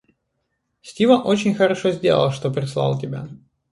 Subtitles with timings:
[0.81, 3.29] Стива очень хорошо сделал, что прислал тебя.